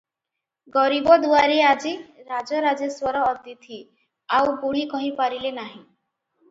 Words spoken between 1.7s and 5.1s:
ଆଜି ରାଜରାଜେଶ୍ୱର ଅତିଥି- ଆଉ ବୁଢ଼ୀ